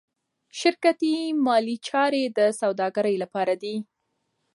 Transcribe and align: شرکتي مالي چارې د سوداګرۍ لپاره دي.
شرکتي 0.59 1.15
مالي 1.45 1.75
چارې 1.87 2.23
د 2.37 2.39
سوداګرۍ 2.61 3.15
لپاره 3.23 3.53
دي. 3.63 3.75